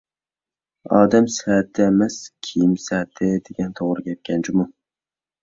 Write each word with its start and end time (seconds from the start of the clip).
«ئادەم 0.95 1.27
سەتى 1.35 1.83
ئەمەس، 1.87 2.15
كىيىم 2.47 2.73
سەتى» 2.87 3.31
دېگەن 3.51 3.71
توغرا 3.83 4.09
گەپكەن 4.09 4.49
جۇمۇ! 4.51 4.69